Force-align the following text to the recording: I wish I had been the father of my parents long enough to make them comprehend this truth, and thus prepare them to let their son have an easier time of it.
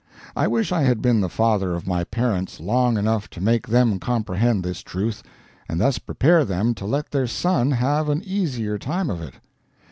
I 0.35 0.47
wish 0.47 0.71
I 0.71 0.81
had 0.81 0.99
been 0.99 1.21
the 1.21 1.29
father 1.29 1.75
of 1.75 1.85
my 1.85 2.03
parents 2.03 2.59
long 2.59 2.97
enough 2.97 3.29
to 3.29 3.39
make 3.39 3.67
them 3.67 3.99
comprehend 3.99 4.63
this 4.63 4.81
truth, 4.81 5.21
and 5.69 5.79
thus 5.79 5.99
prepare 5.99 6.43
them 6.43 6.73
to 6.73 6.85
let 6.87 7.11
their 7.11 7.27
son 7.27 7.69
have 7.69 8.09
an 8.09 8.23
easier 8.23 8.79
time 8.79 9.11
of 9.11 9.21
it. 9.21 9.35